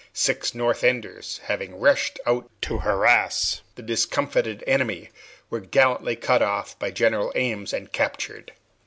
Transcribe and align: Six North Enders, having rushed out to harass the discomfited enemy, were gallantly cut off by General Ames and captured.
Six 0.13 0.55
North 0.55 0.83
Enders, 0.83 1.39
having 1.43 1.79
rushed 1.79 2.19
out 2.25 2.49
to 2.63 2.79
harass 2.79 3.61
the 3.75 3.83
discomfited 3.83 4.63
enemy, 4.65 5.11
were 5.51 5.59
gallantly 5.59 6.15
cut 6.15 6.41
off 6.41 6.73
by 6.79 6.89
General 6.89 7.31
Ames 7.35 7.71
and 7.71 7.93
captured. 7.93 8.51